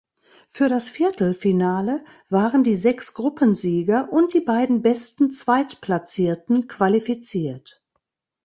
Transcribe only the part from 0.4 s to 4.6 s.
Für das Viertelfinale waren die sechs Gruppensieger und die